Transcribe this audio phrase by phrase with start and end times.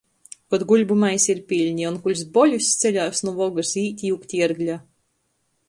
[0.53, 4.83] Kod buļvu maisi ir pylni, onkuļs Boļuss ceļās nu vogys i īt jiugt Iergļa.